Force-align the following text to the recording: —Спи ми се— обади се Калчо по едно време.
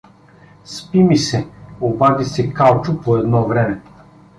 —Спи 0.65 1.03
ми 1.03 1.17
се— 1.17 1.47
обади 1.81 2.25
се 2.25 2.53
Калчо 2.53 3.01
по 3.01 3.15
едно 3.17 3.47
време. 3.47 3.81